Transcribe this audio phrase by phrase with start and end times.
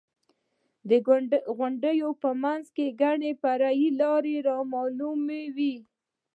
[0.89, 0.91] د
[1.57, 5.75] غونډیو په منځ کې ګڼې فرعي لارې رامعلومې وې.